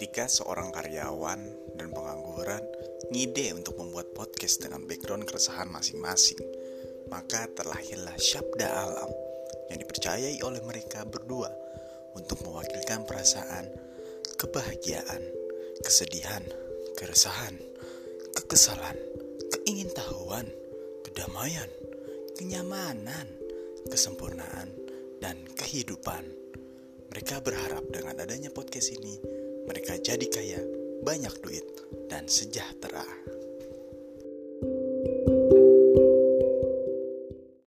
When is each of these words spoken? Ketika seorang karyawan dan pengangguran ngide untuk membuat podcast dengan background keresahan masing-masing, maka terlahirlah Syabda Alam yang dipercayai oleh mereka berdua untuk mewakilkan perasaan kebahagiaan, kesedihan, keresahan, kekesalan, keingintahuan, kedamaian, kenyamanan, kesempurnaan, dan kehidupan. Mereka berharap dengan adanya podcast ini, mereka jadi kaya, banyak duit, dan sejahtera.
Ketika 0.00 0.32
seorang 0.32 0.72
karyawan 0.72 1.44
dan 1.76 1.92
pengangguran 1.92 2.64
ngide 3.12 3.52
untuk 3.52 3.76
membuat 3.76 4.16
podcast 4.16 4.64
dengan 4.64 4.88
background 4.88 5.28
keresahan 5.28 5.68
masing-masing, 5.68 6.40
maka 7.12 7.44
terlahirlah 7.52 8.16
Syabda 8.16 8.64
Alam 8.64 9.12
yang 9.68 9.76
dipercayai 9.76 10.40
oleh 10.40 10.64
mereka 10.64 11.04
berdua 11.04 11.52
untuk 12.16 12.40
mewakilkan 12.48 13.04
perasaan 13.04 13.68
kebahagiaan, 14.40 15.20
kesedihan, 15.84 16.48
keresahan, 16.96 17.60
kekesalan, 18.40 18.96
keingintahuan, 19.52 20.48
kedamaian, 21.04 21.68
kenyamanan, 22.40 23.28
kesempurnaan, 23.92 24.72
dan 25.20 25.44
kehidupan. 25.60 26.24
Mereka 27.12 27.44
berharap 27.44 27.84
dengan 27.92 28.16
adanya 28.16 28.48
podcast 28.48 28.96
ini, 28.96 29.39
mereka 29.66 29.96
jadi 30.00 30.26
kaya, 30.30 30.60
banyak 31.04 31.34
duit, 31.42 31.66
dan 32.08 32.28
sejahtera. 32.30 33.04